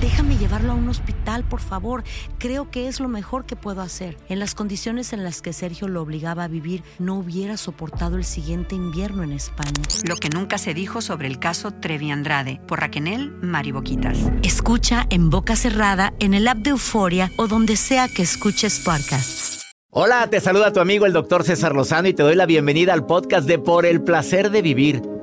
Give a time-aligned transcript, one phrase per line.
[0.00, 2.04] Déjame llevarlo a un hospital, por favor.
[2.38, 4.16] Creo que es lo mejor que puedo hacer.
[4.30, 8.24] En las condiciones en las que Sergio lo obligaba a vivir, no hubiera soportado el
[8.24, 9.72] siguiente invierno en España.
[10.08, 14.16] Lo que nunca se dijo sobre el caso Trevi Andrade, por Raquel Mariboquitas.
[14.42, 19.60] Escucha en boca cerrada, en el app de Euforia o donde sea que escuches podcasts.
[19.90, 23.04] Hola, te saluda tu amigo el doctor César Lozano y te doy la bienvenida al
[23.04, 25.02] podcast de Por el placer de vivir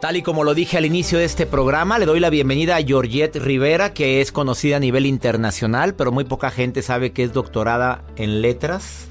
[0.00, 2.82] Tal y como lo dije al inicio de este programa, le doy la bienvenida a
[2.82, 7.32] Georgette Rivera, que es conocida a nivel internacional, pero muy poca gente sabe que es
[7.32, 9.06] doctorada en letras.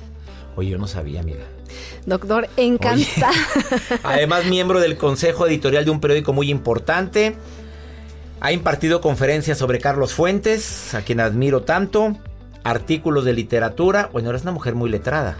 [0.56, 1.44] Oye, yo no sabía, amiga.
[2.06, 3.32] Doctor, encanta.
[4.04, 7.36] además, miembro del consejo editorial de un periódico muy importante.
[8.40, 12.16] Ha impartido conferencias sobre Carlos Fuentes, a quien admiro tanto.
[12.64, 14.10] Artículos de literatura.
[14.14, 15.36] Bueno, eres una mujer muy letrada.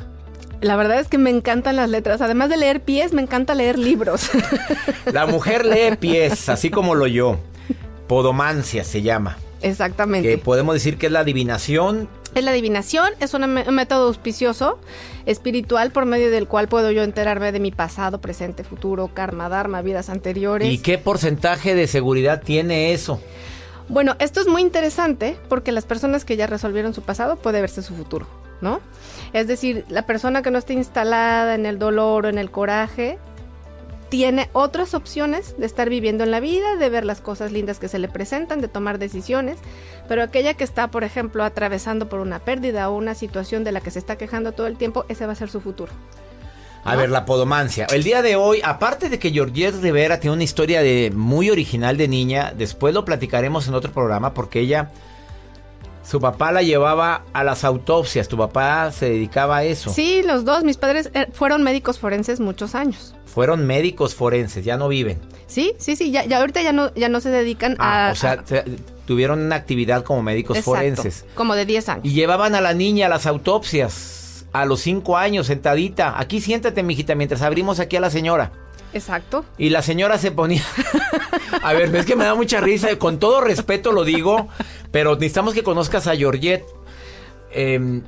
[0.62, 2.22] La verdad es que me encantan las letras.
[2.22, 4.30] Además de leer pies, me encanta leer libros.
[5.12, 7.38] La mujer lee pies, así como lo yo.
[8.08, 9.38] Podomancia se llama.
[9.62, 10.28] Exactamente.
[10.30, 12.08] Que podemos decir que es la adivinación.
[12.36, 14.78] Es la adivinación, es un método auspicioso,
[15.26, 19.82] espiritual, por medio del cual puedo yo enterarme de mi pasado, presente, futuro, karma, dharma,
[19.82, 20.72] vidas anteriores.
[20.72, 23.22] ¿Y qué porcentaje de seguridad tiene eso?
[23.88, 27.82] Bueno, esto es muy interesante porque las personas que ya resolvieron su pasado puede verse
[27.82, 28.28] su futuro,
[28.62, 28.82] ¿no?
[29.34, 33.18] Es decir, la persona que no esté instalada en el dolor o en el coraje
[34.10, 37.88] tiene otras opciones de estar viviendo en la vida, de ver las cosas lindas que
[37.88, 39.58] se le presentan, de tomar decisiones,
[40.08, 43.82] pero aquella que está, por ejemplo, atravesando por una pérdida o una situación de la
[43.82, 45.92] que se está quejando todo el tiempo, ese va a ser su futuro.
[46.86, 47.88] A ver, la podomancia.
[47.92, 51.98] El día de hoy, aparte de que Georgette Rivera tiene una historia de muy original
[51.98, 54.92] de niña, después lo platicaremos en otro programa porque ella,
[56.06, 59.92] su papá la llevaba a las autopsias, tu papá se dedicaba a eso.
[59.92, 63.16] Sí, los dos, mis padres eh, fueron médicos forenses muchos años.
[63.26, 65.20] Fueron médicos forenses, ya no viven.
[65.48, 68.12] Sí, sí, sí, ya, ya ahorita ya no, ya no se dedican ah, a...
[68.12, 68.44] O sea,
[69.06, 71.26] tuvieron una actividad como médicos Exacto, forenses.
[71.36, 72.06] Como de 10 años.
[72.06, 76.18] Y llevaban a la niña a las autopsias a los cinco años, sentadita.
[76.18, 78.52] Aquí siéntate, mijita, mientras abrimos aquí a la señora.
[78.94, 79.44] Exacto.
[79.58, 80.64] Y la señora se ponía.
[81.62, 82.98] a ver, es que me da mucha risa.
[82.98, 84.48] Con todo respeto lo digo,
[84.96, 86.64] pero necesitamos que conozcas a Georgette.
[87.52, 88.02] Eh,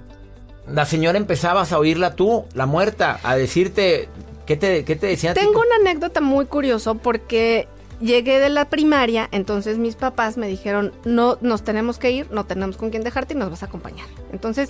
[0.72, 4.08] la señora empezabas a oírla tú, la muerta, a decirte.
[4.46, 5.34] ¿Qué te, qué te decía?
[5.34, 7.68] Tengo una anécdota muy curiosa porque
[8.00, 12.46] llegué de la primaria, entonces mis papás me dijeron, no, nos tenemos que ir, no
[12.46, 14.08] tenemos con quién dejarte y nos vas a acompañar.
[14.32, 14.70] Entonces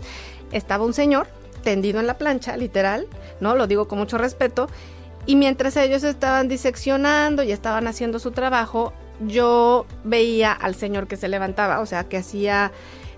[0.51, 1.27] estaba un señor
[1.61, 3.05] tendido en la plancha, literal,
[3.41, 3.55] ¿no?
[3.55, 4.69] Lo digo con mucho respeto.
[5.27, 8.91] Y mientras ellos estaban diseccionando y estaban haciendo su trabajo,
[9.25, 12.71] yo veía al señor que se levantaba, o sea, que hacía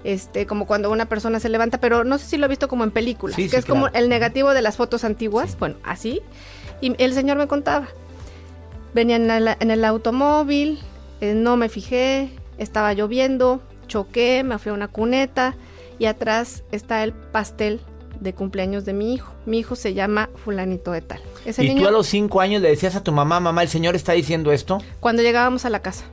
[0.03, 2.83] este como cuando una persona se levanta, pero no sé si lo he visto como
[2.83, 6.21] en películas, Sí, que sí, es como el negativo de las fotos antiguas, bueno, así.
[6.81, 7.87] Y el señor me contaba.
[8.93, 10.79] Venía en el, en el automóvil,
[11.21, 15.55] eh, no me fijé, estaba lloviendo, choqué, me fui a una cuneta
[15.99, 17.81] y atrás está el pastel
[18.19, 19.31] de cumpleaños de mi hijo.
[19.45, 21.21] Mi hijo se llama fulanito de tal.
[21.45, 23.69] Ese y niño, tú a los cinco años le decías a tu mamá, mamá, el
[23.69, 24.79] señor está diciendo esto.
[24.99, 26.03] cuando llegábamos a la casa,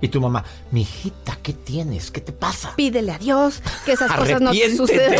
[0.00, 2.10] Y tu mamá, mijita, ¿qué tienes?
[2.12, 2.72] ¿Qué te pasa?
[2.76, 4.76] pídele a Dios que esas cosas no te Arrepiéntete.
[4.76, 5.14] sucedan.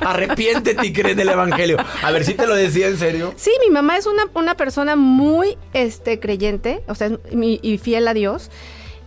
[0.00, 1.76] Arrepiéntete y cree en el evangelio.
[2.02, 3.32] A ver si te lo decía en serio.
[3.36, 8.08] Sí, mi mamá es una, una persona muy este, creyente, o sea, mi- y fiel
[8.08, 8.50] a Dios.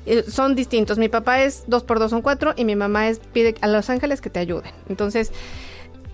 [0.06, 0.98] Eh, son distintos.
[0.98, 3.90] Mi papá es dos por dos son cuatro y mi mamá es pide a los
[3.90, 4.72] ángeles que te ayuden.
[4.90, 5.32] Entonces,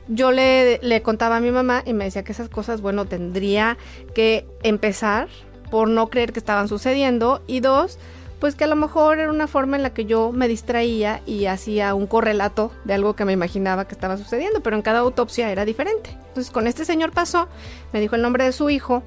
[0.08, 3.78] yo le, le contaba a mi mamá y me decía que esas cosas, bueno, tendría
[4.14, 5.30] que empezar
[5.70, 7.98] por no creer que estaban sucediendo y dos,
[8.40, 11.46] pues que a lo mejor era una forma en la que yo me distraía y
[11.46, 15.52] hacía un correlato de algo que me imaginaba que estaba sucediendo, pero en cada autopsia
[15.52, 16.10] era diferente.
[16.28, 17.48] Entonces con este señor pasó,
[17.94, 19.04] me dijo el nombre de su hijo,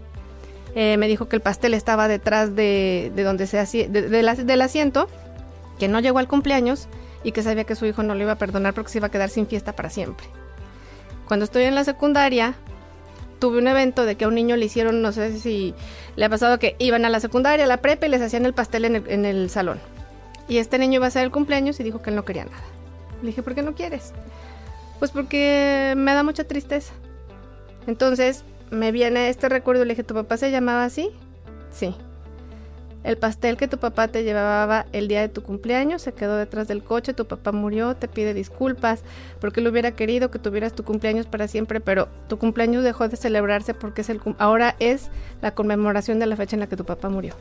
[0.75, 4.23] eh, me dijo que el pastel estaba detrás de, de donde se hacía, de- de
[4.23, 5.09] la- del asiento,
[5.79, 6.89] que no llegó al cumpleaños
[7.23, 9.11] y que sabía que su hijo no lo iba a perdonar porque se iba a
[9.11, 10.27] quedar sin fiesta para siempre.
[11.27, 12.55] Cuando estoy en la secundaria,
[13.39, 15.75] tuve un evento de que a un niño le hicieron, no sé si
[16.17, 18.53] le ha pasado que iban a la secundaria, a la prepa y les hacían el
[18.55, 19.81] pastel en el, en el salón.
[20.49, 22.63] Y este niño iba a hacer el cumpleaños y dijo que él no quería nada.
[23.23, 24.13] Le dije, ¿por qué no quieres?
[24.99, 26.93] Pues porque me da mucha tristeza.
[27.87, 28.45] Entonces
[28.75, 31.11] me viene este recuerdo y le dije, ¿tu papá se llamaba así?
[31.71, 31.95] Sí.
[33.05, 36.69] El pastel que tu papá te llevaba el día de tu cumpleaños se quedó detrás
[36.69, 39.03] del coche, tu papá murió, te pide disculpas
[39.41, 43.19] porque él hubiera querido que tuvieras tu cumpleaños para siempre, pero tu cumpleaños dejó de
[43.19, 45.11] celebrarse porque es el ahora es
[45.43, 47.35] la conmemoración de la fecha en la que tu papá murió.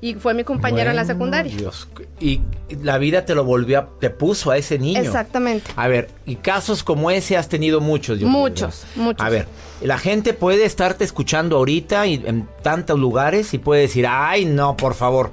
[0.00, 1.56] Y fue mi compañero en la secundaria.
[1.56, 1.88] Dios.
[2.20, 2.40] Y
[2.82, 5.00] la vida te lo volvió, a, te puso a ese niño.
[5.00, 5.70] Exactamente.
[5.74, 8.18] A ver, y casos como ese has tenido muchos.
[8.18, 9.24] Yo muchos, muchos.
[9.24, 9.46] A ver,
[9.80, 14.76] la gente puede estarte escuchando ahorita y en tantos lugares y puede decir, ay, no,
[14.76, 15.30] por favor.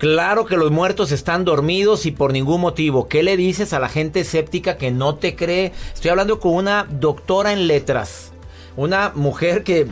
[0.00, 3.06] Claro que los muertos están dormidos y por ningún motivo.
[3.06, 5.72] ¿Qué le dices a la gente escéptica que no te cree?
[5.92, 8.32] Estoy hablando con una doctora en letras.
[8.76, 9.88] Una mujer que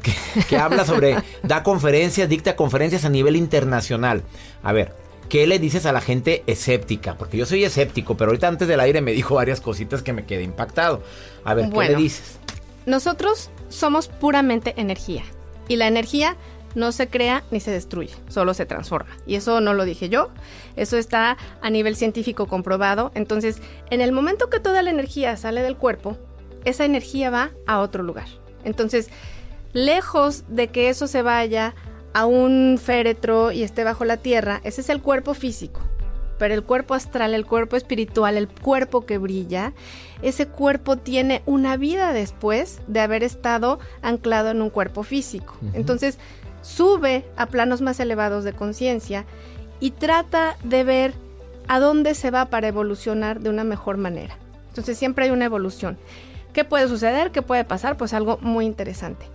[0.00, 4.22] que, habla sobre, da conferencias, dicta conferencias a nivel internacional.
[4.62, 4.94] A ver,
[5.28, 7.16] ¿qué le dices a la gente escéptica?
[7.16, 10.24] Porque yo soy escéptico, pero ahorita antes del aire me dijo varias cositas que me
[10.24, 11.02] quedé impactado.
[11.44, 12.38] A ver, ¿qué le dices?
[12.86, 15.22] Nosotros somos puramente energía.
[15.68, 16.36] Y la energía
[16.74, 19.10] no se crea ni se destruye, solo se transforma.
[19.26, 20.30] Y eso no lo dije yo,
[20.76, 23.10] eso está a nivel científico comprobado.
[23.14, 23.60] Entonces,
[23.90, 26.16] en el momento que toda la energía sale del cuerpo,
[26.64, 28.26] esa energía va a otro lugar.
[28.64, 29.08] Entonces,
[29.72, 31.74] lejos de que eso se vaya
[32.12, 35.80] a un féretro y esté bajo la tierra, ese es el cuerpo físico.
[36.38, 39.74] Pero el cuerpo astral, el cuerpo espiritual, el cuerpo que brilla,
[40.22, 45.54] ese cuerpo tiene una vida después de haber estado anclado en un cuerpo físico.
[45.74, 46.18] Entonces,
[46.62, 49.26] sube a planos más elevados de conciencia
[49.80, 51.14] y trata de ver
[51.68, 54.38] a dónde se va para evolucionar de una mejor manera.
[54.68, 55.98] Entonces, siempre hay una evolución.
[56.54, 57.32] ¿Qué puede suceder?
[57.32, 57.98] ¿Qué puede pasar?
[57.98, 59.26] Pues algo muy interesante.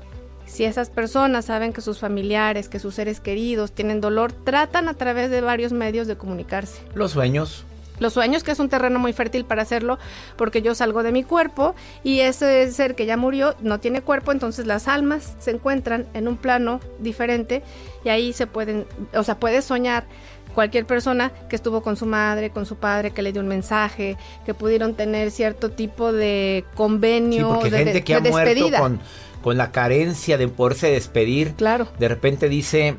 [0.45, 4.93] Si esas personas saben que sus familiares, que sus seres queridos tienen dolor, tratan a
[4.93, 6.81] través de varios medios de comunicarse.
[6.93, 7.65] Los sueños.
[7.99, 9.97] Los sueños, que es un terreno muy fértil para hacerlo,
[10.35, 14.31] porque yo salgo de mi cuerpo y ese ser que ya murió no tiene cuerpo,
[14.31, 17.63] entonces las almas se encuentran en un plano diferente
[18.03, 20.05] y ahí se pueden, o sea, puede soñar
[20.53, 24.17] cualquier persona que estuvo con su madre, con su padre, que le dio un mensaje,
[24.45, 28.79] que pudieron tener cierto tipo de convenio, de, gente que ha despedida.
[28.79, 28.99] Muerto con
[29.45, 31.53] con la carencia de poderse despedir.
[31.53, 31.87] Claro.
[31.99, 32.95] De repente dice,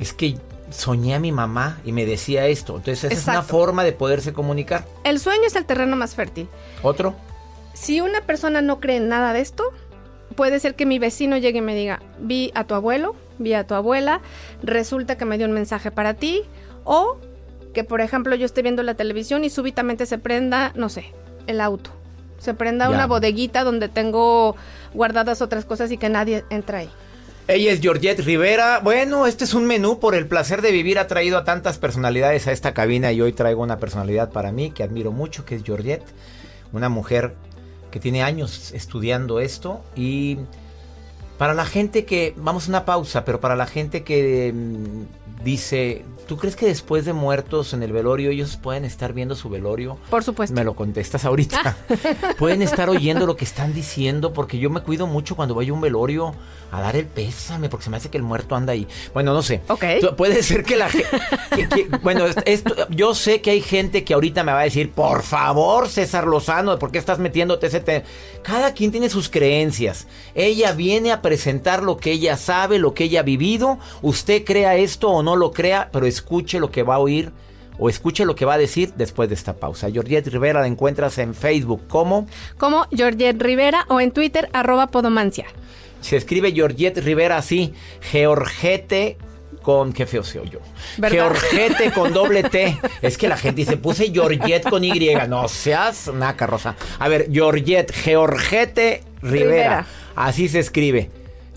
[0.00, 0.38] es que
[0.70, 2.76] soñé a mi mamá y me decía esto.
[2.78, 4.86] Entonces esa es una forma de poderse comunicar.
[5.04, 6.48] El sueño es el terreno más fértil.
[6.82, 7.14] ¿Otro?
[7.74, 9.64] Si una persona no cree en nada de esto,
[10.34, 13.66] puede ser que mi vecino llegue y me diga, vi a tu abuelo, vi a
[13.66, 14.22] tu abuela,
[14.62, 16.40] resulta que me dio un mensaje para ti,
[16.84, 17.18] o
[17.74, 21.12] que por ejemplo yo esté viendo la televisión y súbitamente se prenda, no sé,
[21.46, 21.90] el auto
[22.42, 24.56] se prenda una bodeguita donde tengo
[24.92, 26.90] guardadas otras cosas y que nadie entra ahí.
[27.46, 28.80] Ella es Georgette Rivera.
[28.80, 30.98] Bueno, este es un menú por el placer de vivir.
[30.98, 34.72] Ha traído a tantas personalidades a esta cabina y hoy traigo una personalidad para mí
[34.72, 36.04] que admiro mucho, que es Georgette.
[36.72, 37.36] Una mujer
[37.92, 40.38] que tiene años estudiando esto y
[41.38, 46.04] para la gente que, vamos a una pausa, pero para la gente que mm, dice,
[46.26, 49.98] ¿Tú crees que después de muertos en el velorio ellos pueden estar viendo su velorio?
[50.08, 50.54] Por supuesto.
[50.54, 51.76] Me lo contestas ahorita.
[52.38, 55.72] pueden estar oyendo lo que están diciendo porque yo me cuido mucho cuando voy a
[55.72, 56.34] un velorio
[56.70, 58.86] a dar el pésame porque se me hace que el muerto anda ahí.
[59.12, 59.60] Bueno, no sé.
[59.68, 59.84] Ok.
[60.16, 61.88] Puede ser que la gente...
[62.02, 65.88] bueno, esto, yo sé que hay gente que ahorita me va a decir, por favor,
[65.88, 68.06] César Lozano, ¿por qué estás metiéndote ese tema?
[68.42, 70.06] Cada quien tiene sus creencias.
[70.34, 73.78] Ella viene a presentar lo que ella sabe, lo que ella ha vivido.
[74.00, 77.32] Usted crea esto o no lo crea, pero es escuche lo que va a oír
[77.78, 79.90] o escuche lo que va a decir después de esta pausa.
[79.90, 82.26] Georgette Rivera la encuentras en Facebook como...
[82.56, 85.46] Como Georgette Rivera o en Twitter arroba Podomancia.
[86.00, 89.16] Se escribe Georgette Rivera así, Georgette
[89.62, 89.92] con...
[89.92, 90.60] Qué feo se oyó.
[90.96, 92.78] Georgette con doble T.
[93.02, 95.14] Es que la gente dice, puse Georgette con Y.
[95.28, 96.76] No seas una carroza.
[96.98, 99.86] A ver, Georgette, Georgette Rivera.
[100.14, 101.10] Así se escribe.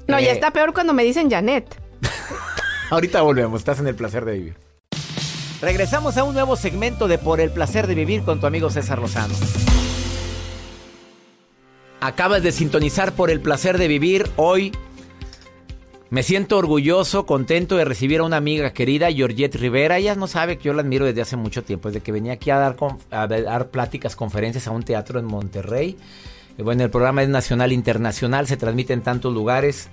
[0.08, 1.85] No, ya eh, está peor cuando me dicen Janet.
[2.90, 4.56] Ahorita volvemos, estás en el placer de vivir.
[5.62, 9.00] Regresamos a un nuevo segmento de Por el placer de vivir con tu amigo César
[9.00, 9.34] Lozano.
[12.00, 14.72] Acabas de sintonizar por el placer de vivir hoy.
[16.12, 19.98] Me siento orgulloso, contento de recibir a una amiga querida, Georgette Rivera.
[19.98, 22.52] Ella no sabe que yo la admiro desde hace mucho tiempo, desde que venía aquí
[22.52, 22.76] a dar,
[23.10, 25.98] a dar pláticas, conferencias a un teatro en Monterrey.
[26.60, 29.90] Bueno, el programa es nacional, internacional, se transmite en tantos lugares.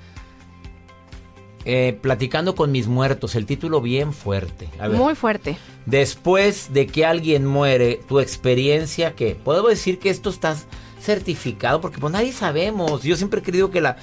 [1.64, 4.69] Eh, platicando con mis muertos, el título bien fuerte.
[4.92, 5.57] Muy fuerte.
[5.87, 9.37] Después de que alguien muere, tu experiencia, ¿qué?
[9.37, 10.57] Puedo decir que esto está
[11.00, 13.02] certificado porque pues nadie sabemos.
[13.02, 13.97] Yo siempre he creído que la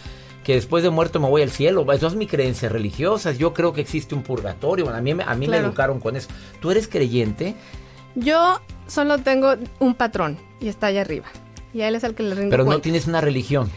[0.44, 1.86] que después de muerto me voy al cielo.
[1.92, 3.34] Eso es mi creencia religiosa.
[3.34, 4.90] Yo creo que existe un purgatorio.
[4.90, 6.30] a mí, a mí me educaron con eso.
[6.62, 7.56] ¿Tú eres creyente?
[8.16, 11.28] Yo solo tengo un patrón y está allá arriba.
[11.74, 13.70] y a él es el que le rinde Pero no tienes una religión.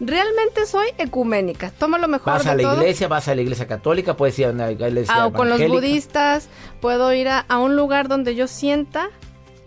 [0.00, 1.70] Realmente soy ecuménica.
[1.70, 2.74] Tomo lo mejor Vas de a la todo.
[2.80, 5.64] iglesia, vas a la iglesia católica, puedes ir a una iglesia Ah, o con los
[5.66, 6.48] budistas,
[6.80, 9.10] puedo ir a, a un lugar donde yo sienta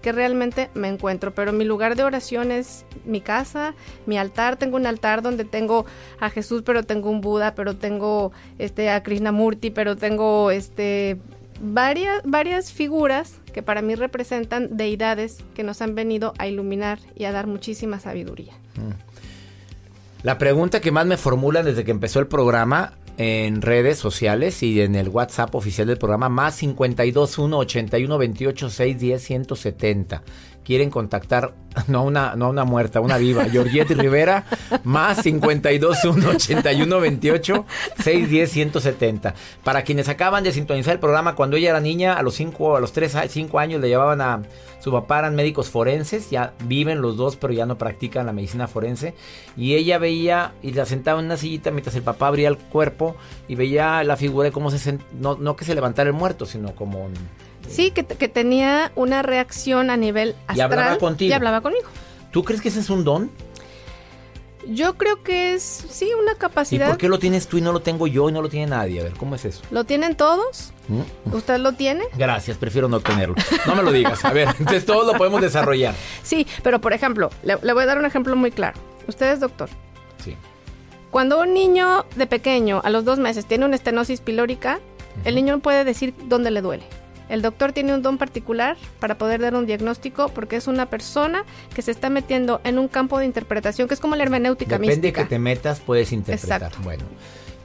[0.02, 3.74] que realmente me encuentro, pero mi lugar de oración es mi casa,
[4.06, 5.86] mi altar, tengo un altar donde tengo
[6.20, 11.18] a Jesús, pero tengo un Buda, pero tengo este a Krishnamurti, pero tengo este
[11.60, 17.26] varias varias figuras que para mí representan deidades que nos han venido a iluminar y
[17.26, 18.54] a dar muchísima sabiduría.
[20.28, 24.82] La pregunta que más me formulan desde que empezó el programa en redes sociales y
[24.82, 30.24] en el WhatsApp oficial del programa, más 521 81 28 610 170.
[30.68, 31.54] Quieren contactar,
[31.88, 33.46] no a una, no una muerta, una viva.
[33.46, 34.44] Georgette Rivera,
[34.84, 37.66] más 521 81 28
[38.04, 39.34] 610 170.
[39.64, 42.82] Para quienes acaban de sintonizar el programa, cuando ella era niña, a los 5 a
[42.82, 44.42] los 3, 5 años le llevaban a
[44.80, 48.68] su papá, eran médicos forenses, ya viven los dos, pero ya no practican la medicina
[48.68, 49.16] forense.
[49.56, 53.16] Y ella veía y la sentaba en una sillita mientras el papá abría el cuerpo
[53.48, 56.46] y veía la figura de cómo se sent- no, no que se levantara el muerto,
[56.46, 57.08] sino como
[57.68, 60.58] Sí, que, que tenía una reacción a nivel astral.
[60.58, 61.30] Y hablaba contigo.
[61.30, 61.88] Y hablaba conmigo.
[62.32, 63.32] ¿Tú crees que ese es un don?
[64.70, 66.90] Yo creo que es, sí, una ¿Y capacidad.
[66.90, 69.00] por qué lo tienes tú y no lo tengo yo y no lo tiene nadie?
[69.00, 69.62] A ver, ¿cómo es eso?
[69.72, 70.74] ¿Lo tienen todos?
[70.90, 71.34] ¿Mm?
[71.34, 72.04] ¿Usted lo tiene?
[72.18, 73.36] Gracias, prefiero no tenerlo.
[73.66, 74.26] No me lo digas.
[74.26, 75.96] A ver, entonces todo lo podemos desarrollar.
[76.22, 78.78] Sí, pero por ejemplo, le, le voy a dar un ejemplo muy claro.
[79.08, 79.70] Usted es doctor.
[80.24, 80.36] Sí.
[81.12, 84.80] Cuando un niño de pequeño, a los dos meses, tiene una estenosis pilórica,
[85.24, 86.84] el niño no puede decir dónde le duele.
[87.30, 91.44] El doctor tiene un don particular para poder dar un diagnóstico porque es una persona
[91.76, 94.96] que se está metiendo en un campo de interpretación que es como la hermenéutica Depende
[94.96, 95.24] mística.
[95.24, 96.62] que te metas, puedes interpretar.
[96.64, 96.84] Exacto.
[96.84, 97.04] Bueno,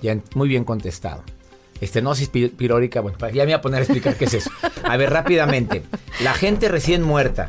[0.03, 1.23] ya muy bien contestado.
[1.81, 4.51] Estenosis pi- pilórica, bueno, ya me voy a poner a explicar qué es eso.
[4.85, 5.83] A ver, rápidamente.
[6.23, 7.49] La gente recién muerta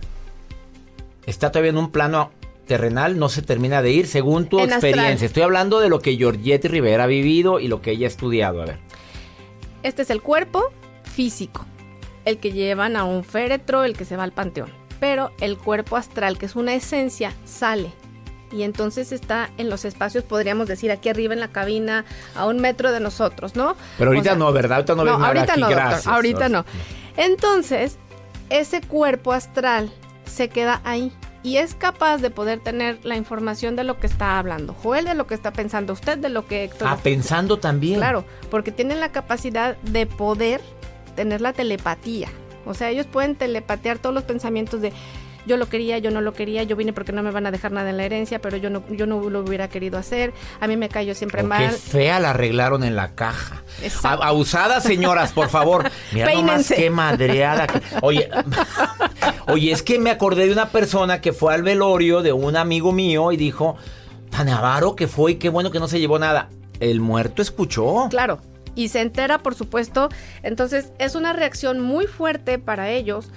[1.26, 2.32] está todavía en un plano
[2.68, 4.92] terrenal, no se termina de ir según tu En astral.
[4.94, 5.26] experiencia.
[5.26, 8.62] Estoy hablando de lo que Georgette Rivera ha vivido y lo que ella ha estudiado.
[8.62, 8.80] A ver.
[9.84, 10.64] Este es el cuerpo
[11.04, 11.66] físico,
[12.26, 14.70] el que llevan a un féretro, el que se va al panteón.
[15.00, 17.92] Pero el cuerpo astral, que es una esencia, sale.
[18.52, 22.60] Y entonces está en los espacios, podríamos decir, aquí arriba en la cabina, a un
[22.60, 23.76] metro de nosotros, ¿no?
[23.98, 24.78] Pero ahorita O sea, no, ¿verdad?
[24.78, 26.66] Ahorita no ves nada ahorita aquí, no, doctor, ahorita no.
[27.18, 27.98] Entonces,
[28.50, 29.92] ese cuerpo astral
[30.26, 31.12] se queda ahí
[31.42, 34.74] y es capaz de poder tener la información de lo que está hablando.
[34.74, 38.00] Joel de lo que está pensando, usted de lo que Héctor Ah, pensando también.
[38.00, 40.62] Claro, porque tienen la capacidad de poder
[41.16, 42.30] tener la telepatía.
[42.66, 44.94] O sea, ellos pueden telepatear todos los pensamientos de
[45.46, 47.74] yo lo quería, yo no lo quería, yo vine porque no me van a dejar
[47.74, 50.78] nada en la herencia, pero yo no, yo no lo hubiera querido hacer, a mí
[50.78, 51.72] me cayó siempre Oh, Qué mal.
[51.72, 53.62] fea la arreglaron en la caja.
[53.84, 54.24] Exacto.
[54.24, 55.84] A- Abusada, señoras, por favor.
[56.14, 57.68] Mira nomás qué madreada.
[57.68, 58.30] que- Oye,
[59.48, 62.94] oye, es que me acordé de una persona que fue al velorio de un amigo
[62.94, 63.76] mío y dijo,
[64.30, 66.48] tan avaro que fue y qué bueno que no se llevó nada.
[66.80, 68.08] El muerto escuchó.
[68.10, 68.40] Claro.
[68.76, 70.10] Y se entera, por supuesto.
[70.42, 73.30] Entonces, es una reacción muy fuerte para ellos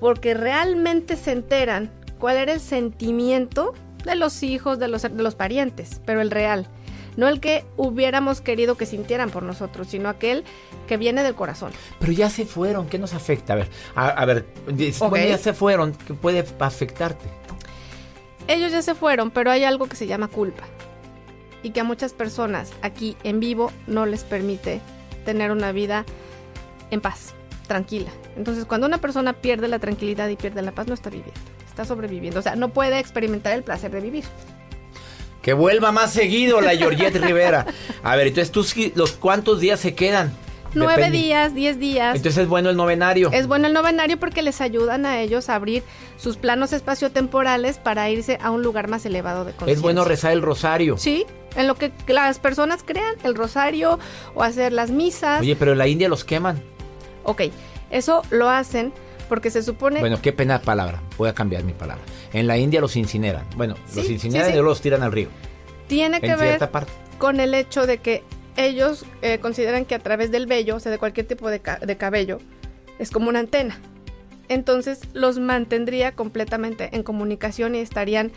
[0.00, 3.74] porque realmente se enteran cuál era el sentimiento
[4.04, 6.68] de los hijos, de los, de los parientes, pero el real.
[7.16, 10.44] No el que hubiéramos querido que sintieran por nosotros, sino aquel
[10.88, 11.72] que viene del corazón.
[12.00, 13.52] Pero ya se fueron, ¿qué nos afecta?
[13.52, 15.10] A ver, a, a ver, dices, Ok.
[15.10, 17.24] bueno, ya se fueron, ¿qué puede afectarte?
[18.48, 20.64] Ellos ya se fueron, pero hay algo que se llama culpa.
[21.64, 24.80] Y que a muchas personas aquí en vivo no les permite
[25.24, 26.04] tener una vida
[26.92, 27.34] en paz,
[27.66, 28.10] tranquila.
[28.36, 31.84] Entonces, cuando una persona pierde la tranquilidad y pierde la paz, no está viviendo, está
[31.84, 32.38] sobreviviendo.
[32.38, 34.24] O sea, no puede experimentar el placer de vivir.
[35.42, 37.66] Que vuelva más seguido la Georgette Rivera.
[38.02, 40.32] A ver, entonces, ¿tú, los cuántos días se quedan?
[40.74, 42.16] Nueve días, diez días.
[42.16, 43.30] Entonces es bueno el novenario.
[43.32, 45.82] Es bueno el novenario porque les ayudan a ellos a abrir
[46.16, 49.74] sus planos espaciotemporales para irse a un lugar más elevado de conciencia.
[49.74, 50.98] Es bueno rezar el rosario.
[50.98, 51.26] Sí,
[51.56, 53.98] en lo que las personas crean, el rosario
[54.34, 55.40] o hacer las misas.
[55.40, 56.60] Oye, pero en la India los queman.
[57.22, 57.42] Ok,
[57.90, 58.92] eso lo hacen
[59.28, 60.00] porque se supone...
[60.00, 61.00] Bueno, qué pena palabra.
[61.16, 62.04] Voy a cambiar mi palabra.
[62.32, 63.44] En la India los incineran.
[63.56, 64.52] Bueno, los incineran sí, sí.
[64.52, 65.28] y luego los tiran al río.
[65.86, 66.92] tiene que ver parte.
[67.18, 68.22] con el hecho de que
[68.56, 71.78] ellos eh, consideran que a través del vello, o sea, de cualquier tipo de, ca-
[71.78, 72.38] de cabello,
[72.98, 73.78] es como una antena.
[74.46, 78.30] Entonces los mantendría completamente en comunicación y estarían.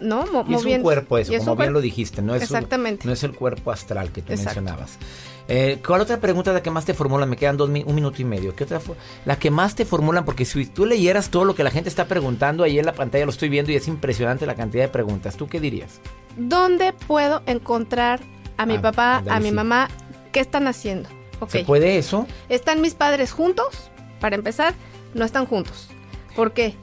[0.00, 0.26] ¿no?
[0.26, 1.72] Mo- Y es un cuerpo eso, es como bien cuerpo.
[1.74, 2.20] lo dijiste.
[2.20, 3.06] No es, un- Exactamente.
[3.06, 4.60] no es el cuerpo astral que tú Exacto.
[4.60, 4.98] mencionabas.
[5.46, 7.28] Eh, ¿Cuál otra pregunta la que más te formulan?
[7.30, 8.56] Me quedan dos, un minuto y medio.
[8.56, 8.80] ¿Qué otra
[9.24, 12.06] La que más te formulan, porque si tú leyeras todo lo que la gente está
[12.06, 15.36] preguntando, ahí en la pantalla lo estoy viendo y es impresionante la cantidad de preguntas.
[15.36, 16.00] ¿Tú qué dirías?
[16.36, 18.20] ¿Dónde puedo encontrar
[18.62, 19.54] a mi Ah, papá, a mi sí.
[19.54, 19.88] mamá?
[20.32, 21.08] ¿Qué están haciendo?
[21.40, 21.50] Ok.
[21.50, 22.26] ¿Se puede eso?
[22.48, 23.90] ¿Están mis padres juntos?
[24.20, 24.74] Para empezar,
[25.14, 25.88] no están juntos.
[26.36, 26.74] ¿Por qué?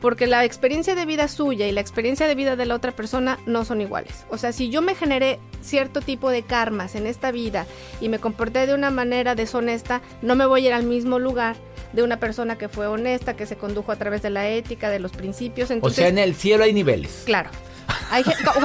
[0.00, 3.36] porque la experiencia de vida suya y la experiencia de vida de la otra persona
[3.46, 4.24] no son iguales.
[4.30, 7.66] O sea, si yo me generé cierto tipo de karmas en esta vida
[8.00, 11.56] y me comporté de una manera deshonesta, no me voy a ir al mismo lugar
[11.92, 15.00] de una persona que fue honesta, que se condujo a través de la ética, de
[15.00, 15.68] los principios.
[15.80, 17.22] o sea, en el cielo hay niveles.
[17.26, 17.50] Claro.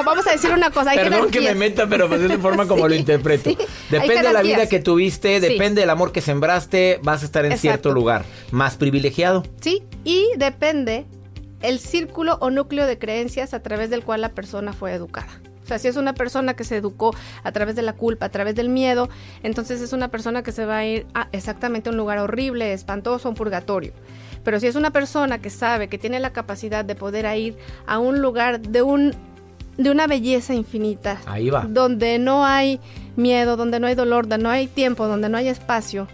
[0.06, 0.92] Vamos a decir una cosa.
[0.92, 3.50] Hay Perdón que me meta, pero pues es la forma como lo interpreto.
[3.90, 7.58] depende de la vida que tuviste, depende del amor que sembraste, vas a estar en
[7.58, 9.44] cierto lugar más privilegiado.
[9.62, 11.06] Sí, y depende
[11.62, 15.40] el círculo o núcleo de creencias a través del cual la persona fue educada.
[15.64, 18.30] O sea, si es una persona que se educó a través de la culpa, a
[18.30, 19.10] través del miedo,
[19.44, 22.74] entonces es una persona que se va a ir a exactamente a un lugar horrible,
[22.74, 23.94] espantoso, un purgatorio.
[24.44, 28.00] Pero si es una persona que sabe que tiene la capacidad de poder ir a
[28.00, 29.16] un lugar de un
[29.78, 32.80] de una belleza infinita, ahí va, donde no hay
[33.16, 36.08] miedo, donde no hay dolor, donde no hay tiempo, donde no hay espacio,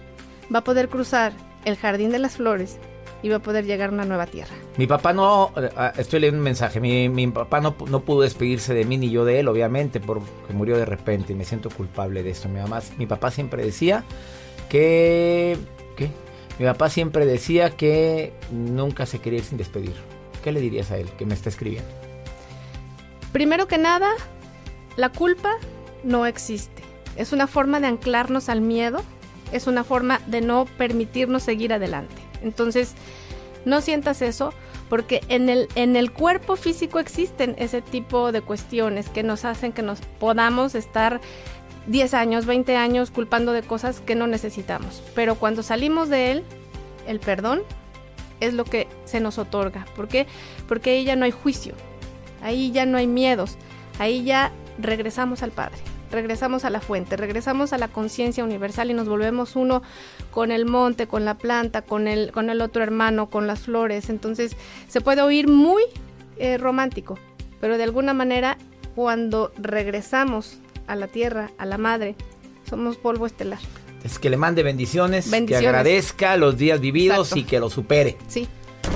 [0.54, 1.34] va a poder cruzar
[1.66, 2.80] el jardín de las flores
[3.22, 4.56] iba a poder llegar a una nueva tierra.
[4.78, 8.74] Mi papá no, eh, ah, estoy leyendo un mensaje, mi, papá no, no, pudo despedirse
[8.74, 12.24] de mí ni yo de él, obviamente, porque murió de repente y me siento culpable
[12.24, 12.48] de esto.
[12.48, 14.04] Mi, mamá, mi papá siempre decía
[14.70, 15.58] que...
[15.96, 16.12] ¿Qué?
[16.60, 19.96] Mi papá siempre decía que nunca se quería ir sin despedir.
[20.44, 21.90] ¿Qué le dirías a él que me está escribiendo?
[23.32, 24.10] Primero que nada,
[24.98, 25.52] la culpa
[26.04, 26.84] no existe.
[27.16, 29.02] Es una forma de anclarnos al miedo,
[29.54, 32.16] es una forma de no permitirnos seguir adelante.
[32.42, 32.94] Entonces,
[33.64, 34.54] no sientas eso
[34.90, 39.72] porque en el, en el cuerpo físico existen ese tipo de cuestiones que nos hacen
[39.72, 41.22] que nos podamos estar
[41.90, 45.04] 10 años, 20 años culpando de cosas que no necesitamos.
[45.16, 46.44] Pero cuando salimos de él,
[47.08, 47.62] el perdón
[48.40, 49.86] es lo que se nos otorga.
[49.96, 50.28] ¿Por qué?
[50.68, 51.74] Porque ahí ya no hay juicio,
[52.42, 53.58] ahí ya no hay miedos,
[53.98, 55.80] ahí ya regresamos al Padre
[56.12, 59.82] regresamos a la fuente, regresamos a la conciencia universal y nos volvemos uno
[60.32, 64.10] con el monte, con la planta, con el, con el otro hermano, con las flores.
[64.10, 64.56] Entonces
[64.88, 65.84] se puede oír muy
[66.38, 67.18] eh, romántico,
[67.62, 68.58] pero de alguna manera
[68.96, 72.16] cuando regresamos a la tierra, a la madre,
[72.68, 73.60] somos polvo estelar.
[74.04, 78.18] Es que le mande bendiciones, que agradezca los días vividos y que lo supere.
[78.28, 78.48] Sí,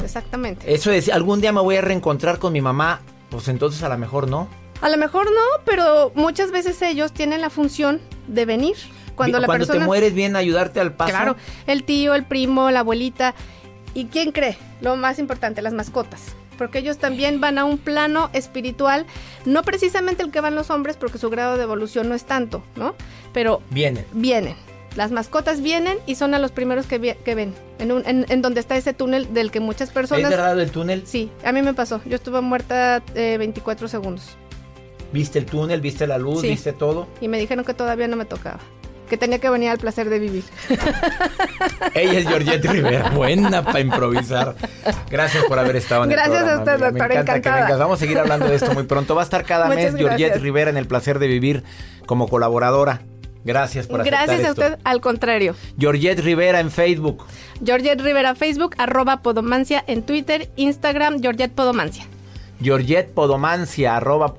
[0.03, 0.73] exactamente.
[0.73, 3.97] Eso es, algún día me voy a reencontrar con mi mamá, pues entonces a lo
[3.97, 4.47] mejor no.
[4.81, 8.75] A lo mejor no, pero muchas veces ellos tienen la función de venir.
[9.15, 11.11] Cuando, la Cuando te mueres vienen a ayudarte al paso.
[11.11, 11.35] Claro,
[11.67, 13.35] el tío, el primo, la abuelita.
[13.93, 14.57] ¿Y quién cree?
[14.81, 16.35] Lo más importante, las mascotas.
[16.57, 19.05] Porque ellos también van a un plano espiritual,
[19.45, 22.63] no precisamente el que van los hombres, porque su grado de evolución no es tanto,
[22.75, 22.95] ¿no?
[23.33, 24.05] Pero vienen.
[24.13, 24.55] Vienen.
[24.95, 27.53] Las mascotas vienen y son a los primeros que, ven.
[27.79, 30.25] En, en, donde está ese túnel del que muchas personas.
[30.25, 31.03] ¿Es verdad el túnel?
[31.07, 32.01] Sí, a mí me pasó.
[32.05, 34.37] Yo estuve muerta 24 eh, segundos.
[35.11, 35.81] ¿Viste el túnel?
[35.81, 36.43] ¿Viste la luz?
[36.43, 37.07] ¿Viste todo?
[37.21, 38.59] Y me dijeron que todavía no me tocaba.
[39.09, 40.43] Que tenía que venir al placer de vivir.
[41.93, 44.55] Ella es Georgette Rivera, buena para improvisar.
[45.09, 46.63] Gracias por haber estado en gracias el programa.
[46.63, 47.79] Gracias a usted, doctor, me encanta Que vengas.
[47.79, 49.13] Vamos a seguir hablando de esto muy pronto.
[49.15, 51.63] Va a estar cada mes Georgette Rivera en el placer de vivir
[52.05, 53.01] como colaboradora.
[53.45, 55.55] Gracias por aceptar Gracias a usted, al contrario.
[55.77, 57.25] Georgette Rivera en Facebook.
[57.63, 62.05] Georgette Rivera Facebook, arroba Podomancia en Twitter, Instagram, Georgette Podomancia.
[62.61, 64.33] Georgette Podomancia, arroba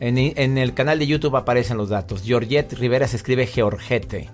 [0.00, 2.22] en, el canal de YouTube aparecen los datos.
[2.22, 4.28] Georgette Rivera se escribe Georgette.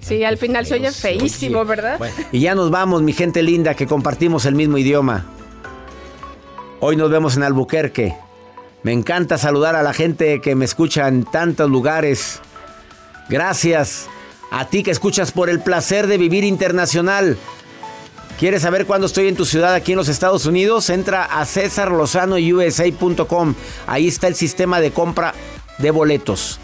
[0.00, 2.00] Sí, al final se oye feísimo, ¿verdad?
[2.32, 5.26] y ya nos vamos, mi gente linda, que compartimos el mismo idioma.
[6.80, 8.16] Hoy nos vemos en Albuquerque.
[8.82, 12.40] Me encanta saludar a la gente que me escucha en tantos lugares.
[13.28, 14.08] Gracias
[14.50, 17.38] a ti que escuchas por el placer de vivir internacional.
[18.42, 20.90] ¿Quieres saber cuándo estoy en tu ciudad aquí en los Estados Unidos?
[20.90, 23.54] Entra a cesarlozanousa.com.
[23.86, 25.32] Ahí está el sistema de compra
[25.78, 26.58] de boletos.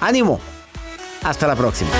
[0.00, 0.38] ¡Ánimo!
[1.24, 1.90] Hasta la próxima.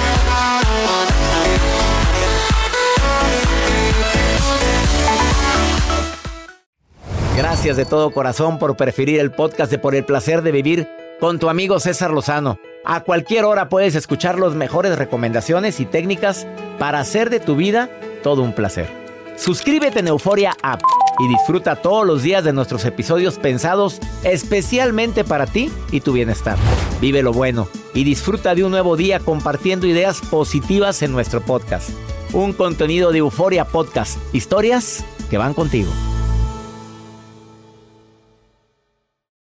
[7.37, 11.41] Gracias de todo corazón por preferir el podcast de Por el placer de vivir con
[11.41, 12.61] tu amigo César Lozano.
[12.85, 16.47] A cualquier hora puedes escuchar las mejores recomendaciones y técnicas
[16.79, 17.91] para hacer de tu vida
[18.23, 19.06] todo un placer.
[19.37, 20.81] Suscríbete en Euforia App
[21.19, 26.59] y disfruta todos los días de nuestros episodios pensados especialmente para ti y tu bienestar.
[27.01, 31.91] Vive lo bueno y disfruta de un nuevo día compartiendo ideas positivas en nuestro podcast.
[32.33, 35.91] Un contenido de Euforia Podcast, historias que van contigo.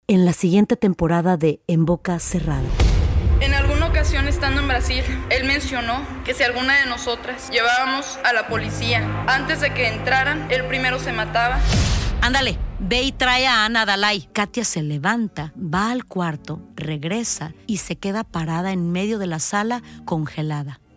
[0.08, 2.85] En la siguiente temporada de En Boca Cerrada
[4.36, 9.62] estando en Brasil, él mencionó que si alguna de nosotras llevábamos a la policía antes
[9.62, 11.58] de que entraran, él primero se mataba.
[12.22, 14.28] Ándale, ve y trae a Ana Dalai.
[14.34, 19.40] Katia se levanta, va al cuarto, regresa y se queda parada en medio de la
[19.40, 20.82] sala congelada